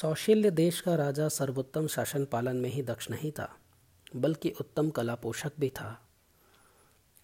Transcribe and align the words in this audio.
सौशील्य 0.00 0.50
देश 0.50 0.80
का 0.80 0.94
राजा 0.94 1.28
सर्वोत्तम 1.28 1.86
शासन 1.86 2.24
पालन 2.24 2.56
में 2.56 2.70
ही 2.70 2.82
दक्ष 2.82 3.10
नहीं 3.10 3.32
था, 3.32 3.56
बल्कि 4.16 4.50
उत्तम 4.60 4.90
कला 4.90 5.14
पोषक 5.14 5.52
भी 5.60 5.68
था। 5.68 6.08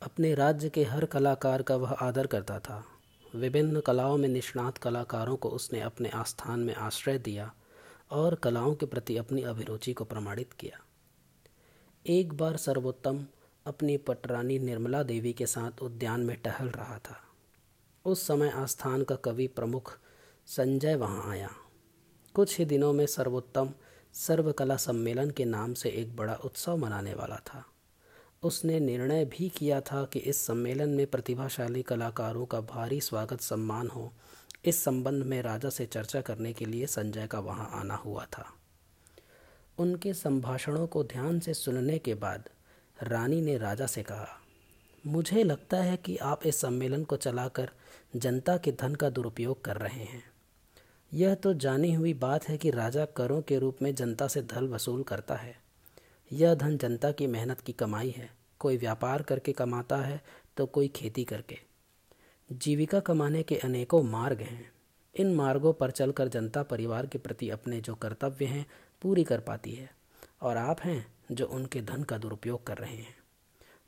अपने 0.02 0.34
राज्य 0.34 0.68
के 0.68 0.84
हर 0.84 1.04
कलाकार 1.04 1.62
का 1.62 1.76
वह 1.76 1.90
आदर 1.90 2.26
करता 2.26 2.58
था। 2.58 2.84
विभिन्न 3.34 3.80
कलाओं 3.80 4.16
में 4.16 4.28
निष्णात 4.28 4.78
कलाकारों 4.78 5.36
को 5.36 5.48
उसने 5.48 5.80
अपने 5.80 6.08
आस्थान 6.08 6.60
में 6.60 6.74
आश्रय 6.74 7.18
दिया 7.18 7.54
और 8.10 8.34
कलाओं 8.34 8.74
के 8.74 8.86
प्रति 8.86 9.16
अपनी 9.16 9.42
अभिरुचि 9.42 9.92
को 9.92 10.04
प्रमाणित 10.04 10.52
किया। 10.52 10.84
एक 12.06 12.32
बार 12.32 12.56
सर्वोत्तम 12.56 13.26
अपनी 13.66 13.96
पटरानी 13.96 14.58
निर्मला 14.58 15.02
देवी 15.02 15.32
के 15.32 15.46
साथ 15.46 15.82
उद्यान 15.82 16.20
में 16.20 16.36
टहल 16.36 16.68
रहा 16.68 16.98
था। 16.98 17.22
उस 18.04 18.26
समय 18.26 18.50
आस्थान 18.50 19.02
का 19.02 19.14
कवि 19.14 19.46
प्रमुख 19.46 19.98
संजय 20.46 20.94
वहाँ 20.94 21.30
आया। 21.30 21.50
कुछ 22.34 22.58
ही 22.58 22.64
दिनों 22.64 22.92
में 22.92 23.06
सर्वोत्तम 23.06 23.70
सर्वकला 24.14 24.76
सम्मेलन 24.76 25.30
के 25.30 25.44
नाम 25.44 25.74
से 25.74 25.88
एक 25.88 26.16
बड़ा 26.16 26.34
उत्सव 26.34 26.76
मनाने 26.76 27.14
वाला 27.14 27.36
था। 27.36 27.64
उसने 28.42 28.80
निर्णय 28.80 29.24
भी 29.24 29.48
किया 29.48 29.80
था 29.80 30.04
कि 30.04 30.18
इस 30.18 30.46
सम्मेलन 30.46 30.88
में 30.88 31.06
प्रतिभाशाली 31.06 31.82
कलाकारों 31.82 32.46
का 32.46 32.60
भारी 32.60 33.00
स्वागत 33.00 33.40
सम्मान 33.40 33.88
हो। 33.88 34.12
इस 34.64 34.82
संबंध 34.84 35.24
में 35.24 35.42
राजा 35.42 35.68
से 35.68 35.86
चर्चा 35.86 36.20
करने 36.20 36.52
के 36.52 36.64
लिए 36.64 36.86
संजय 36.86 37.26
का 37.26 37.38
वहाँ 37.38 37.70
आना 37.72 37.94
हुआ 37.94 38.24
था। 38.24 38.52
उनके 39.78 40.14
संभाषणों 40.14 40.86
को 40.86 41.04
ध्यान 41.04 41.40
से 41.40 41.54
सुनने 41.54 41.98
के 41.98 42.14
बाद 42.14 42.48
रानी 43.02 43.40
ने 43.40 43.58
राजा 43.58 43.86
से 43.86 44.02
कहा, 44.02 44.28
मुझे 45.06 45.44
लगता 45.44 45.76
है 45.76 45.96
कि 45.96 46.16
आप 46.16 46.46
इस 46.46 46.60
सम्मेलन 46.60 47.04
को 47.04 47.16
चलाकर 47.16 47.70
जनता 48.16 48.56
के 48.56 48.72
धन 48.72 48.94
का 48.94 49.10
दुरुपयोग 49.10 49.64
कर 49.64 49.76
रहे 49.76 50.04
हैं। 50.04 50.33
यह 51.14 51.34
तो 51.34 51.54
जानी 51.54 51.94
हुई 51.94 52.14
बात 52.14 52.48
है 52.48 52.58
कि 52.58 52.70
राजा 52.70 53.04
करों 53.04 53.42
के 53.42 53.58
रूप 53.58 53.76
में 53.82 53.94
जनता 53.94 54.28
से 54.28 54.42
धन 54.42 54.68
वसूल 54.68 55.02
करता 55.02 55.34
है। 55.34 55.60
यह 56.32 56.54
धन 56.54 56.78
जनता 56.78 57.12
की 57.12 57.26
मेहनत 57.26 57.60
की 57.60 57.72
कमाई 57.72 58.10
है। 58.10 58.30
कोई 58.58 58.76
व्यापार 58.76 59.22
करके 59.22 59.52
कमाता 59.52 59.96
है 59.96 60.24
तो 60.56 60.66
कोई 60.66 60.88
खेती 60.88 61.24
करके। 61.24 61.58
जीविका 62.52 63.00
कमाने 63.00 63.42
के 63.42 63.56
अनेकों 63.56 64.02
मार्ग 64.02 64.40
हैं। 64.40 64.72
इन 65.14 65.34
मार्गों 65.34 65.72
पर 65.72 65.90
चलकर 65.90 66.28
जनता 66.28 66.62
परिवार 66.62 67.06
के 67.06 67.18
प्रति 67.18 67.50
अपने 67.50 67.80
जो 67.80 67.94
कर्तव्य 67.94 68.44
हैं, 68.44 68.66
पूरी 69.02 69.24
कर 69.24 69.40
पाती 69.40 69.72
है। 69.72 69.90
और 70.42 70.56
आप 70.56 70.80
हैं, 70.80 71.14
जो 71.32 71.46
उनके 71.46 71.82
धन 71.82 72.02
का 72.02 72.18
दुरुपयोग 72.18 72.66
कर 72.66 72.78
रहे 72.78 72.96
हैं। 72.96 73.16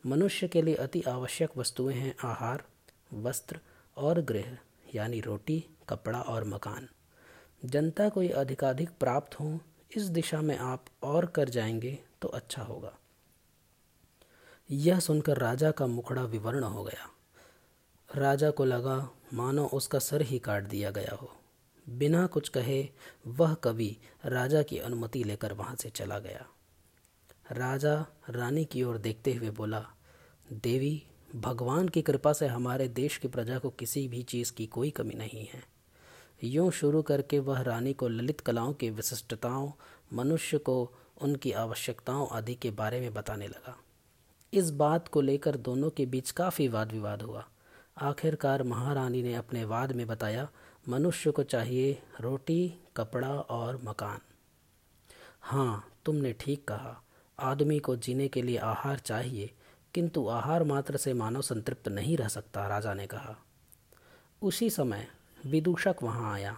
मनुष्य 0.06 0.48
के 0.48 0.62
लिए 0.62 0.74
अति 0.74 1.02
आवश्यक 1.02 1.50
वस्तुएँ 1.56 1.94
हैं, 1.94 2.16
आहार, 2.24 2.64
वस्त्र 3.14 3.60
और 3.96 4.20
गृह, 4.20 4.58
यानी 4.94 5.20
रोटी, 5.20 5.64
कपड़ा 5.88 6.20
और 6.20 6.44
मकान। 6.44 6.88
जनता 7.64 8.08
को 8.08 8.22
ये 8.22 8.28
अधिकाधिक 8.28 8.90
प्राप्त 8.90 9.40
हो, 9.40 9.60
इस 9.96 10.02
दिशा 10.02 10.40
में 10.40 10.58
आप 10.58 10.84
और 11.02 11.26
कर 11.26 11.48
जाएँगे 11.48 11.98
तो 12.22 12.28
अच्छा 12.28 12.62
होगा। 12.62 12.98
यह 14.70 15.00
सुनकर 15.00 15.38
राजा 15.38 15.70
का 15.70 15.86
मुखड़ा 15.86 16.22
विवर्ण 16.22 16.64
हो 16.64 16.84
गया। 16.84 17.10
राजा 18.14 18.50
को 18.50 18.64
लगा, 18.64 19.10
मानो 19.34 19.66
उसका 19.66 19.98
सर 19.98 20.22
ही 20.22 20.38
काट 20.38 20.62
दिया 20.62 20.90
गया 20.90 21.14
हो। 21.14 21.36
बिना 21.88 22.26
कुछ 22.26 22.48
कहे, 22.48 22.88
वह 23.26 23.54
कवि 23.54 23.96
राजा 24.24 24.62
की 24.62 24.78
अनुमति 24.78 25.24
लेकर 25.24 25.52
वहाँ 25.52 25.76
से 25.76 25.90
चला 25.90 26.18
गया। 26.18 26.46
राजा 27.52 28.06
रानी 28.30 28.64
की 28.64 28.82
ओर 28.82 28.98
देखते 28.98 29.32
हुए 29.32 29.50
बोला, 29.50 29.86
देवी, 30.52 31.06
भगवान 31.36 31.88
की 31.88 32.02
कृपा 32.02 32.32
से 32.32 32.46
हमारे 32.46 32.88
देश 32.88 33.18
की 33.18 33.28
प्रजा 33.28 33.58
को 33.58 33.70
किसी 33.70 34.08
भी 34.08 34.22
चीज़ 34.22 34.52
की 34.52 34.66
कोई 34.66 34.90
कमी 34.90 35.14
नहीं 35.14 35.46
है। 35.46 35.75
यूँ 36.44 36.70
शुरू 36.70 37.02
करके 37.02 37.38
वह 37.38 37.60
रानी 37.60 37.92
को 37.92 38.08
ललित 38.08 38.40
कलाओं 38.40 38.72
की 38.72 38.90
विशिष्टताओं, 38.90 39.72
मनुष्य 40.12 40.58
को 40.58 40.92
उनकी 41.20 41.52
आवश्यकताओं 41.52 42.28
आदि 42.28 42.54
के 42.54 42.70
बारे 42.70 43.00
में 43.00 43.14
बताने 43.14 43.48
लगा। 43.48 43.76
इस 44.52 44.70
बात 44.70 45.08
को 45.08 45.20
लेकर 45.20 45.56
दोनों 45.56 45.90
के 45.90 46.06
बीच 46.06 46.30
काफ़ी 46.30 46.68
वाद 46.68 46.92
विवाद 46.92 47.22
हुआ। 47.22 47.48
आखिरकार 47.98 48.62
महारानी 48.62 49.22
ने 49.22 49.34
अपने 49.34 49.64
वाद 49.64 49.92
में 49.92 50.06
बताया, 50.06 50.48
मनुष्य 50.88 51.30
को 51.30 51.42
चाहिए 51.42 52.02
रोटी, 52.20 52.74
कपड़ा 52.96 53.34
और 53.34 53.80
मकान। 53.84 54.18
हाँ 55.40 55.88
तुमने 56.04 56.32
ठीक 56.32 56.68
कहा। 56.68 57.02
आदमी 57.38 57.78
को 57.78 57.96
जीने 57.96 58.28
के 58.28 58.42
लिए 58.42 58.56
आहार 58.56 58.98
चाहिए, 58.98 59.50
किंतु 59.94 60.28
आहार 60.28 60.64
मात्र 60.64 60.96
से 60.96 61.14
मानव 61.14 61.42
संतृप्त 61.42 61.88
नहीं 61.88 62.16
रह 62.16 62.28
सकता, 62.28 62.66
राजा 62.66 62.94
ने 62.94 63.06
कहा। 63.06 63.36
उसी 64.42 64.70
समय 64.70 65.08
विदूषक 65.46 65.96
वहाँ 66.02 66.32
आया। 66.34 66.56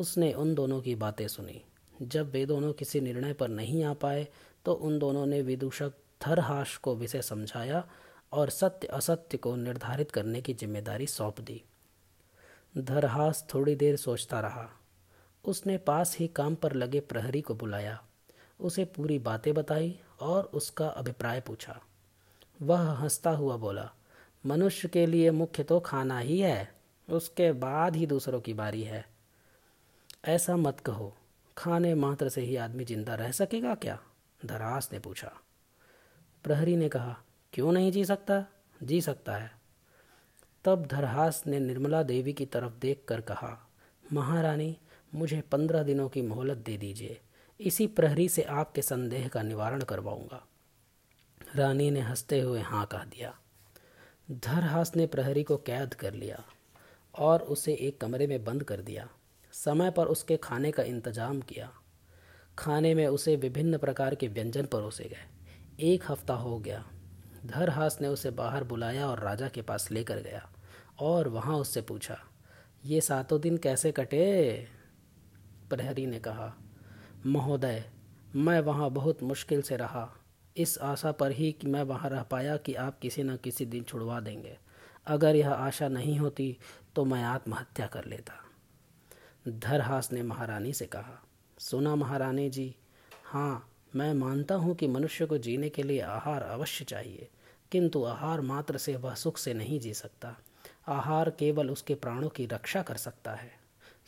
उसने 0.00 0.32
उन 0.32 0.54
दोनों 0.54 0.80
की 0.80 0.94
बातें 0.94 1.26
सुनी। 1.28 1.62
जब 2.02 2.30
वे 2.30 2.44
दोनों 2.46 2.72
किसी 2.72 3.00
निर्णय 3.00 3.32
पर 3.32 3.48
नहीं 3.48 3.82
आ 3.84 3.92
पाए 3.94 4.26
तो 4.64 4.72
उन 4.72 4.98
दोनों 4.98 5.26
ने 5.26 5.40
विदूषक 5.42 5.92
थरहाश 6.20 6.76
को 6.76 6.94
विषय 6.96 7.22
समझाया 7.22 7.84
और 8.32 8.50
सत्य 8.50 8.86
असत्य 8.88 9.38
को 9.38 9.54
निर्धारित 9.56 10.10
करने 10.10 10.40
की 10.40 10.54
ज़िम्मेदारी 10.54 11.06
सौंप 11.06 11.40
दी। 11.40 11.62
धरहास 12.74 13.44
थोड़ी 13.54 13.74
देर 13.74 13.96
सोचता 13.96 14.40
रहा। 14.40 14.68
उसने 15.44 15.76
पास 15.78 16.16
ही 16.18 16.26
काम 16.28 16.54
पर 16.54 16.72
लगे 16.72 17.00
प्रहरी 17.00 17.40
को 17.40 17.54
बुलाया। 17.54 17.98
उसे 18.60 18.84
पूरी 18.86 19.18
बातें 19.18 19.52
बताई 19.54 19.98
और 20.20 20.44
उसका 20.54 20.88
अभिप्राय 20.88 21.40
पूछा। 21.40 21.80
वह 22.62 22.90
हंसता 22.92 23.30
हुआ 23.30 23.56
बोला, 23.56 23.90
मनुष्य 24.44 24.88
के 24.88 25.06
लिए 25.06 25.30
मुख्य 25.30 25.62
तो 25.62 25.80
खाना 25.80 26.18
ही 26.18 26.38
है। 26.38 26.81
उसके 27.12 27.52
बाद 27.52 27.96
ही 27.96 28.06
दूसरों 28.06 28.40
की 28.40 28.54
बारी 28.54 28.82
है। 28.82 29.06
ऐसा 30.24 30.56
मत 30.56 30.80
कहो, 30.80 31.16
खाने 31.58 31.94
मात्र 31.94 32.28
से 32.28 32.40
ही 32.40 32.56
आदमी 32.56 32.84
ज़िंदा 32.84 33.14
रह 33.14 33.30
सकेगा 33.30 33.74
क्या? 33.74 33.98
धरास 34.46 34.88
ने 34.92 34.98
पूछा। 34.98 35.32
प्रहरी 36.44 36.76
ने 36.76 36.88
कहा, 36.88 37.16
क्यों 37.52 37.72
नहीं 37.72 37.92
जी 37.92 38.04
सकता? 38.04 38.46
जी 38.82 39.00
सकता 39.00 39.36
है। 39.36 39.50
तब 40.64 40.86
धरहास 40.86 41.42
ने 41.46 41.60
निर्मला 41.60 42.02
देवी 42.02 42.32
की 42.32 42.46
तरफ़ 42.46 42.72
देख 42.72 43.04
कर 43.08 43.20
कहा, 43.20 43.68
महारानी, 44.12 44.78
मुझे 45.14 45.40
पंद्रह 45.40 45.82
दिनों 45.82 46.08
की 46.08 46.22
मोहलत 46.22 46.56
दे 46.56 46.76
दीजिए। 46.76 47.20
इसी 47.60 47.86
प्रहरी 47.86 48.28
से 48.28 48.42
आपके 48.42 48.82
संदेह 48.82 49.28
का 49.28 49.42
निवारण 49.42 49.80
करवाऊँगा। 49.80 50.46
रानी 51.56 51.90
ने 51.90 52.00
हँसते 52.00 52.40
हुए 52.40 52.60
हाँ 52.60 52.86
कह 52.86 53.04
दिया। 53.04 53.38
धरहास 54.30 54.96
ने 54.96 55.06
प्रहरी 55.06 55.42
को 55.42 55.56
कैद 55.56 55.94
कर 55.94 56.14
लिया। 56.14 56.44
और 57.14 57.42
उसे 57.42 57.72
एक 57.74 58.00
कमरे 58.00 58.26
में 58.26 58.42
बंद 58.44 58.62
कर 58.62 58.80
दिया। 58.80 59.08
समय 59.54 59.90
पर 59.90 60.06
उसके 60.06 60.36
खाने 60.36 60.70
का 60.70 60.82
इंतज़ाम 60.82 61.40
किया। 61.40 61.70
खाने 62.58 62.94
में 62.94 63.06
उसे 63.06 63.36
विभिन्न 63.36 63.78
प्रकार 63.78 64.14
के 64.14 64.28
व्यंजन 64.28 64.66
परोसे 64.66 65.04
गए। 65.04 65.90
एक 65.92 66.10
हफ़्ता 66.10 66.34
हो 66.34 66.58
गया। 66.58 66.84
धरहास 67.46 67.98
ने 68.00 68.08
उसे 68.08 68.30
बाहर 68.30 68.64
बुलाया 68.64 69.08
और 69.08 69.20
राजा 69.20 69.48
के 69.48 69.62
पास 69.62 69.90
लेकर 69.90 70.18
गया 70.18 70.48
और 71.00 71.28
वहाँ 71.28 71.56
उससे 71.56 71.80
पूछा, 71.80 72.18
ये 72.84 73.00
सातों 73.00 73.40
दिन 73.40 73.56
कैसे 73.56 73.92
कटे? 73.92 74.68
प्रहरी 75.70 76.06
ने 76.06 76.18
कहा, 76.18 76.52
महोदय, 77.26 77.84
मैं 78.36 78.60
वहाँ 78.60 78.90
बहुत 78.90 79.22
मुश्किल 79.22 79.62
से 79.62 79.76
रहा। 79.76 80.08
इस 80.56 80.78
आशा 80.78 81.12
पर 81.12 81.32
ही 81.32 81.50
कि 81.52 81.66
मैं 81.66 81.82
वहाँ 81.82 82.10
रह 82.10 82.22
पाया 82.22 82.56
कि 82.56 82.74
आप 82.74 82.98
किसी 82.98 83.22
न 83.22 83.36
किसी 83.36 83.66
दिन 83.66 83.82
छुड़वा 83.82 84.20
देंगे। 84.20 84.56
अगर 85.06 85.36
यह 85.36 85.50
आशा 85.50 85.88
नहीं 85.88 86.18
होती 86.18 86.56
तो 86.94 87.04
मैं 87.04 87.22
आत्महत्या 87.24 87.86
कर 87.86 88.04
लेता। 88.04 88.32
धरहास 89.48 90.12
ने 90.12 90.22
महारानी 90.22 90.72
से 90.72 90.86
कहा, 90.86 91.22
सुना 91.58 91.94
महारानी 91.96 92.48
जी 92.50 92.74
हाँ 93.24 93.68
मैं 93.96 94.12
मानता 94.14 94.54
हूँ 94.54 94.74
कि 94.74 94.88
मनुष्य 94.88 95.26
को 95.26 95.38
जीने 95.38 95.68
के 95.68 95.82
लिए 95.82 96.00
आहार 96.00 96.42
अवश्य 96.42 96.84
चाहिए, 96.84 97.28
किंतु 97.72 98.04
आहार 98.04 98.40
मात्र 98.40 98.78
से 98.78 98.94
वह 98.96 99.14
सुख 99.14 99.38
से 99.38 99.54
नहीं 99.54 99.80
जी 99.80 99.94
सकता। 99.94 100.36
आहार 100.88 101.30
केवल 101.30 101.70
उसके 101.70 101.94
प्राणों 101.94 102.28
की 102.28 102.46
रक्षा 102.46 102.82
कर 102.82 102.96
सकता 102.96 103.32
है। 103.32 103.50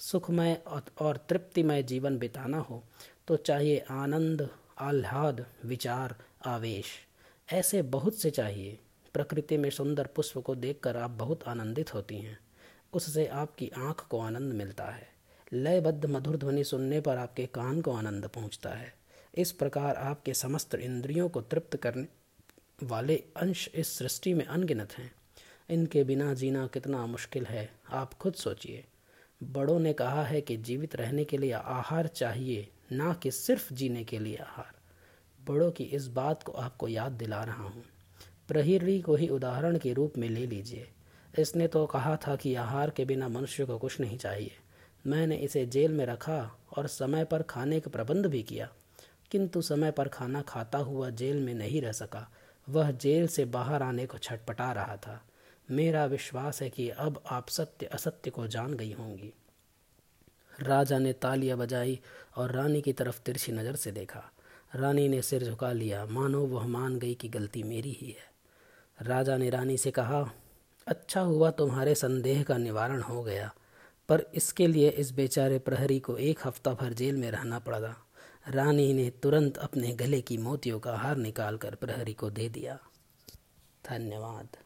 सुखमय 0.00 0.54
और 1.00 1.16
तृप्तिमय 1.28 1.82
जीवन 1.82 2.18
बिताना 2.18 2.58
हो 2.60 2.82
तो 3.28 3.36
चाहिए 3.38 3.84
आनंद, 3.92 4.48
आह्लाद, 4.78 5.44
विचार, 5.64 6.14
आवेश। 6.46 6.86
ऐसे 7.48 7.82
बहुत 7.84 8.18
से 8.18 8.30
चाहिए। 8.30 8.78
प्रकृति 9.14 9.56
में 9.56 9.70
सुंदर 9.70 10.06
पुष्प 10.06 10.38
को 10.38 10.54
देखकर 10.54 10.96
आप 10.96 11.10
बहुत 11.10 11.44
आनंदित 11.48 11.94
होती 11.94 12.18
हैं। 12.18 12.38
उससे 12.92 13.26
आपकी 13.26 13.70
आँख 13.78 14.06
को 14.10 14.20
आनंद 14.20 14.52
मिलता 14.52 14.84
है। 14.84 15.08
लयबद्ध 15.52 16.06
मधुर 16.06 16.36
ध्वनि 16.36 16.64
सुनने 16.64 17.00
पर 17.00 17.16
आपके 17.16 17.46
कान 17.46 17.80
को 17.80 17.92
आनंद 17.92 18.26
पहुँचता 18.26 18.70
है। 18.70 18.94
इस 19.34 19.52
प्रकार 19.52 19.96
आपके 19.96 20.34
समस्त 20.34 20.74
इंद्रियों 20.74 21.28
को 21.28 21.40
तृप्त 21.40 21.76
करने 21.76 22.06
वाले 22.82 23.24
अंश 23.36 23.70
इस 23.74 23.98
सृष्टि 23.98 24.34
में 24.34 24.44
अनगिनत 24.44 24.92
हैं। 24.92 25.12
इनके 25.70 26.04
बिना 26.04 26.34
जीना 26.34 26.66
कितना 26.66 27.06
मुश्किल 27.06 27.46
है, 27.46 27.70
आप 27.90 28.14
खुद 28.14 28.34
सोचिए। 28.34 28.84
बड़ों 29.42 29.80
ने 29.80 29.92
कहा 29.92 30.24
है 30.24 30.40
कि 30.40 30.56
जीवित 30.56 30.96
रहने 30.96 31.24
के 31.24 31.38
लिए 31.38 31.52
आहार 31.52 32.06
चाहिए, 32.06 32.68
ना 32.92 33.14
कि 33.14 33.30
सिर्फ़ 33.30 33.74
जीने 33.74 34.04
के 34.04 34.18
लिए 34.18 34.36
आहार। 34.36 34.74
बड़ों 35.48 35.70
की 35.70 35.84
इस 35.84 36.06
बात 36.06 36.42
को 36.42 36.52
आपको 36.52 36.88
याद 36.88 37.12
दिला 37.12 37.44
रहा 37.44 37.64
हूँ। 37.64 37.84
प्रहरी 38.48 39.00
को 39.00 39.16
ही 39.16 39.28
उदाहरण 39.28 39.78
के 39.78 39.92
रूप 39.92 40.18
में 40.18 40.28
ले 40.28 40.46
लीजिए। 40.46 40.88
इसने 41.38 41.66
तो 41.66 41.86
कहा 41.86 42.16
था 42.16 42.36
कि 42.36 42.54
आहार 42.54 42.90
के 42.90 43.04
बिना 43.04 43.28
मनुष्य 43.28 43.64
को 43.64 43.78
कुछ 43.78 44.00
नहीं 44.00 44.18
चाहिए। 44.18 44.52
मैंने 45.06 45.36
इसे 45.36 45.66
जेल 45.66 45.92
में 45.92 46.06
रखा 46.06 46.56
और 46.76 46.86
समय 46.86 47.24
पर 47.24 47.42
खाने 47.42 47.80
का 47.80 47.90
प्रबंध 47.90 48.26
भी 48.26 48.42
किया। 48.42 48.72
किंतु 49.30 49.62
समय 49.62 49.90
पर 49.90 50.08
खाना 50.08 50.42
खाता 50.42 50.78
हुआ 50.78 51.10
जेल 51.10 51.40
में 51.40 51.54
नहीं 51.54 51.82
रह 51.82 51.92
सका। 51.92 52.30
वह 52.68 52.90
जेल 52.90 53.26
से 53.26 53.44
बाहर 53.44 53.82
आने 53.82 54.06
को 54.06 54.18
छटपटा 54.18 54.72
रहा 54.72 54.96
था। 54.96 55.24
मेरा 55.70 56.04
विश्वास 56.04 56.62
है 56.62 56.70
कि 56.70 56.88
अब 56.88 57.22
आप 57.26 57.48
सत्य 57.48 57.86
असत्य 57.86 58.30
को 58.30 58.46
जान 58.46 58.74
गई 58.74 58.92
होंगी। 58.92 59.32
राजा 60.60 60.98
ने 60.98 61.12
तालियाँ 61.12 61.58
बजाई 61.58 62.00
और 62.36 62.52
रानी 62.52 62.82
की 62.82 62.92
तरफ़ 62.92 63.20
तिरछी 63.20 63.52
नज़र 63.52 63.76
से 63.76 63.92
देखा। 63.92 64.32
रानी 64.74 65.08
ने 65.08 65.22
सिर 65.22 65.44
झुका 65.44 65.72
लिया। 65.72 66.06
मानो 66.06 66.46
वह 66.46 66.66
मान 66.66 66.98
गई 66.98 67.14
कि 67.14 67.28
गलती 67.28 67.62
मेरी 67.62 67.92
ही 67.92 68.06
है। 68.06 68.33
राजा 68.98 69.36
ने 69.36 69.50
रानी 69.50 69.76
से 69.76 69.90
कहा 69.90 70.30
अच्छा 70.86 71.20
हुआ 71.20 71.50
तुम्हारे 71.50 71.94
संदेह 71.94 72.42
का 72.42 72.56
निवारण 72.56 73.00
हो 73.02 73.22
गया, 73.22 73.50
पर 74.08 74.24
इसके 74.34 74.66
लिए 74.66 74.88
इस 74.88 75.12
बेचारे 75.12 75.58
प्रहरी 75.58 75.98
को 76.00 76.16
एक 76.16 76.38
हफ़्ता 76.44 76.72
भर 76.72 76.92
जेल 76.92 77.16
में 77.16 77.30
रहना 77.30 77.58
पड़ा। 77.58 77.94
रानी 78.48 78.92
ने 78.92 79.08
तुरंत 79.22 79.58
अपने 79.58 79.92
गले 79.92 80.20
की 80.20 80.36
मोतियों 80.38 80.80
का 80.80 80.96
हार 80.96 81.16
निकालकर 81.16 81.74
प्रहरी 81.74 82.14
को 82.14 82.30
दे 82.30 82.48
दिया। 82.48 82.78
धन्यवाद। 83.84 84.56